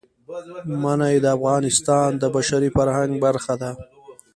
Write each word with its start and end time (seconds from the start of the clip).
منی 0.81 1.15
د 1.21 1.25
افغانستان 1.37 2.09
د 2.17 2.23
بشري 2.35 2.69
فرهنګ 2.75 3.11
برخه 3.25 3.53
ده. 3.61 3.71